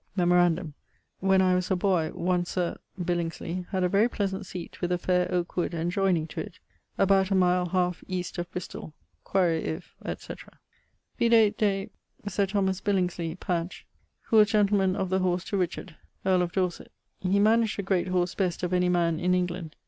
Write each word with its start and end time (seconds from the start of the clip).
Memorandum 0.15 0.73
when 1.19 1.43
I 1.43 1.53
was 1.53 1.69
a 1.69 1.75
boy, 1.75 2.09
one 2.09 2.43
Sir... 2.43 2.79
Billingsley 2.99 3.67
had 3.69 3.83
a 3.83 3.87
very 3.87 4.09
pleasant 4.09 4.47
seate 4.47 4.81
with 4.81 4.91
a 4.91 4.97
faire 4.97 5.31
oake 5.31 5.55
wood 5.55 5.73
adjoyning 5.75 6.25
to 6.29 6.39
it, 6.41 6.57
about 6.97 7.29
a 7.29 7.35
mile 7.35 7.67
1/2 7.67 8.03
east 8.07 8.39
of 8.39 8.51
Bristoll 8.51 8.93
quaere 9.23 9.53
if, 9.59 9.93
etc. 10.03 10.57
Vide 11.19 11.55
de 11.55 11.91
Sir 12.27 12.47
Thomas 12.47 12.81
Billingsley, 12.81 13.39
pag. 13.39 13.67
<44b>; 13.69 13.81
who 14.23 14.37
was 14.37 14.49
gentleman 14.49 14.95
of 14.95 15.09
the 15.11 15.19
horse 15.19 15.43
to 15.43 15.55
Richard, 15.55 15.95
earl 16.25 16.41
of 16.41 16.51
Dorset. 16.53 16.91
He 17.19 17.37
managed 17.37 17.77
the 17.77 17.83
great 17.83 18.07
horse 18.07 18.33
best 18.33 18.63
of 18.63 18.73
any 18.73 18.89
man 18.89 19.19
in 19.19 19.35
England. 19.35 19.75